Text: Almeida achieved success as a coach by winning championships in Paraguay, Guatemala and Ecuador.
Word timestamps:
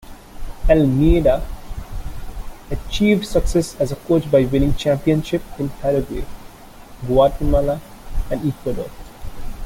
Almeida 0.67 1.45
achieved 2.71 3.23
success 3.23 3.75
as 3.79 3.91
a 3.91 3.95
coach 3.95 4.31
by 4.31 4.45
winning 4.45 4.73
championships 4.73 5.45
in 5.59 5.69
Paraguay, 5.69 6.25
Guatemala 7.05 7.79
and 8.31 8.43
Ecuador. 8.51 8.89